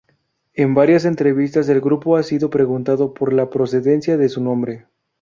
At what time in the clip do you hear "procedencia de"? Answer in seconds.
3.51-4.29